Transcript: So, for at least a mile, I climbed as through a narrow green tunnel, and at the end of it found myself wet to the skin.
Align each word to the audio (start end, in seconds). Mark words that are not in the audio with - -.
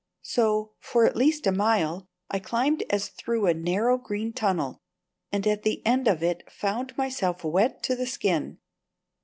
So, 0.23 0.71
for 0.79 1.05
at 1.05 1.15
least 1.15 1.45
a 1.45 1.51
mile, 1.51 2.07
I 2.31 2.39
climbed 2.39 2.81
as 2.89 3.09
through 3.09 3.45
a 3.45 3.53
narrow 3.53 3.99
green 3.99 4.33
tunnel, 4.33 4.81
and 5.31 5.45
at 5.45 5.61
the 5.61 5.85
end 5.85 6.07
of 6.07 6.23
it 6.23 6.51
found 6.51 6.97
myself 6.97 7.43
wet 7.43 7.83
to 7.83 7.95
the 7.95 8.07
skin. 8.07 8.57